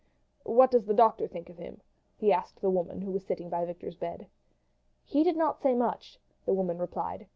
"What 0.47 0.71
does 0.71 0.85
the 0.85 0.95
doctor 0.95 1.27
think 1.27 1.47
of 1.47 1.59
him?" 1.59 1.79
he 2.17 2.33
asked 2.33 2.59
the 2.61 2.71
woman 2.71 3.01
who 3.03 3.11
was 3.11 3.23
sitting 3.23 3.51
by 3.51 3.65
Victor's 3.65 3.93
bed. 3.93 4.25
"He 5.03 5.23
did 5.23 5.37
not 5.37 5.59
say 5.61 5.75
much," 5.75 6.17
the 6.43 6.55
woman 6.55 6.79
replied. 6.79 7.27